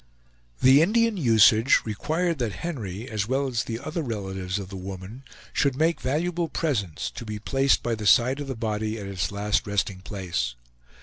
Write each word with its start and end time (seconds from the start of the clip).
The 0.63 0.81
Indian 0.81 1.15
usage 1.15 1.81
required 1.85 2.39
that 2.39 2.53
Henry, 2.65 3.07
as 3.07 3.27
well 3.27 3.45
as 3.47 3.65
the 3.65 3.77
other 3.79 4.01
relatives 4.01 4.57
of 4.57 4.69
the 4.69 4.75
woman, 4.75 5.21
should 5.53 5.75
make 5.75 6.01
valuable 6.01 6.47
presents, 6.49 7.11
to 7.11 7.23
be 7.23 7.37
placed 7.37 7.83
by 7.83 7.93
the 7.93 8.07
side 8.07 8.39
of 8.39 8.47
the 8.47 8.55
body 8.55 8.97
at 8.97 9.05
its 9.05 9.31
last 9.31 9.67
resting 9.67 9.99
place. 9.99 10.55